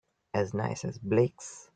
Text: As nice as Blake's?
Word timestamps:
As 0.33 0.55
nice 0.55 0.83
as 0.83 0.97
Blake's? 0.97 1.69